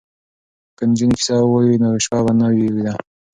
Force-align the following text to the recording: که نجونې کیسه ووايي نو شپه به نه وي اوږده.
که 0.77 0.83
نجونې 0.89 1.15
کیسه 1.19 1.35
ووايي 1.41 1.75
نو 1.83 1.89
شپه 2.03 2.19
به 2.25 2.31
نه 2.39 2.47
وي 2.53 2.65
اوږده. 2.69 2.93